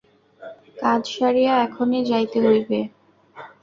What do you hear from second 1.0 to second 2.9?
সারিয়া এখনই যাইতে হইবে।